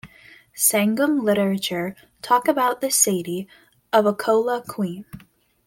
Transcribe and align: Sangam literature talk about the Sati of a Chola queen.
Sangam 0.55 1.21
literature 1.21 1.95
talk 2.23 2.47
about 2.47 2.81
the 2.81 2.89
Sati 2.89 3.47
of 3.93 4.07
a 4.07 4.15
Chola 4.15 4.63
queen. 4.67 5.05